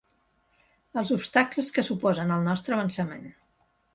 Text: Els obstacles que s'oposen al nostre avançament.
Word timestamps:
Els 1.01 1.11
obstacles 1.15 1.69
que 1.77 1.85
s'oposen 1.89 2.35
al 2.37 2.47
nostre 2.49 2.79
avançament. 2.79 3.31